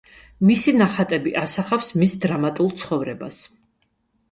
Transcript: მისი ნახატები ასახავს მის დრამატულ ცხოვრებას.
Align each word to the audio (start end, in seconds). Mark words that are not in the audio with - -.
მისი 0.49 0.71
ნახატები 0.77 1.35
ასახავს 1.43 1.91
მის 2.03 2.17
დრამატულ 2.25 2.75
ცხოვრებას. 2.85 3.41